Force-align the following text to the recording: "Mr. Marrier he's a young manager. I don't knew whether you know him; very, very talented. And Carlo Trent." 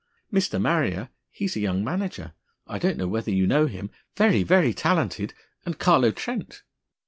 "Mr. 0.33 0.59
Marrier 0.59 1.09
he's 1.29 1.55
a 1.55 1.59
young 1.59 1.83
manager. 1.83 2.33
I 2.65 2.79
don't 2.79 2.97
knew 2.97 3.07
whether 3.07 3.29
you 3.29 3.45
know 3.45 3.67
him; 3.67 3.91
very, 4.17 4.41
very 4.41 4.73
talented. 4.73 5.35
And 5.63 5.77
Carlo 5.77 6.09
Trent." 6.09 6.63